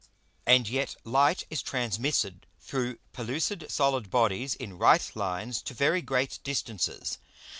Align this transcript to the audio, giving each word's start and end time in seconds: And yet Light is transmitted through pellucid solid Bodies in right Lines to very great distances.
And 0.47 0.67
yet 0.67 0.95
Light 1.03 1.43
is 1.51 1.61
transmitted 1.61 2.47
through 2.59 2.97
pellucid 3.13 3.69
solid 3.69 4.09
Bodies 4.09 4.55
in 4.55 4.79
right 4.79 5.07
Lines 5.15 5.61
to 5.61 5.75
very 5.75 6.01
great 6.01 6.39
distances. 6.43 7.19